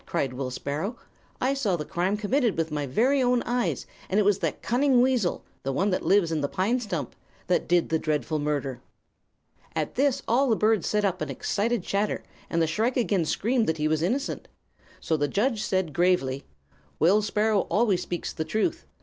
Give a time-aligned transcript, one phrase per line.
[0.07, 0.97] cried Will Sparrow.
[1.39, 2.87] 'I saw the crime committed with my
[3.21, 6.79] own eyes, and it was the cunning weasel the one that lives in the pine
[6.79, 8.81] stump that did the dreadful murder.'
[9.75, 13.67] "At this all the birds set up an excited chatter, and the shrike again screamed
[13.69, 14.47] that he was innocent.
[14.99, 16.45] So the judge said, gravely:
[16.97, 18.87] 'Will Sparrow always speaks the truth.